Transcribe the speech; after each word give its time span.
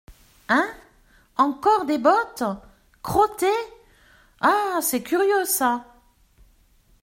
Hein!… 0.49 0.65
encore 1.37 1.85
des 1.85 1.99
bottes!… 1.99 2.41
crottées!… 3.03 3.63
ah! 4.39 4.79
c’est 4.81 5.03
curieux, 5.03 5.45
ça! 5.45 5.85